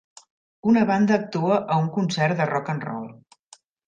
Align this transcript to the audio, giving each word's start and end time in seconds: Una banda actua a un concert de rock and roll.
Una 0.69 0.85
banda 0.91 1.13
actua 1.17 1.59
a 1.75 1.77
un 1.81 1.89
concert 1.97 2.39
de 2.39 2.47
rock 2.53 2.73
and 2.75 2.87
roll. 2.91 3.05